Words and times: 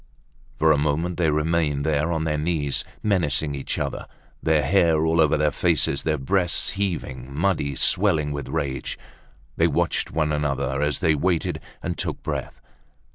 For 0.57 0.71
a 0.71 0.79
moment 0.79 1.17
they 1.17 1.29
remained 1.29 1.85
there, 1.85 2.11
on 2.11 2.23
their 2.23 2.39
knees, 2.39 2.83
menacing 3.03 3.53
each 3.53 3.77
other. 3.77 4.07
Their 4.41 4.63
hair 4.63 5.05
all 5.05 5.21
over 5.21 5.37
their 5.37 5.51
faces, 5.51 6.01
their 6.01 6.17
breasts 6.17 6.71
heaving, 6.71 7.31
muddy, 7.31 7.75
swelling 7.75 8.31
with 8.31 8.49
rage, 8.49 8.97
they 9.57 9.67
watched 9.67 10.09
one 10.09 10.31
another, 10.31 10.81
as 10.81 11.01
they 11.01 11.13
waited 11.13 11.59
and 11.83 11.99
took 11.99 12.23
breath. 12.23 12.59